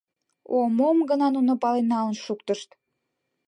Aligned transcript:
О, 0.55 0.57
мом 0.77 0.97
гына 1.09 1.27
нуно 1.35 1.53
пален 1.61 1.85
налын 1.93 2.15
шуктышт! 2.23 2.69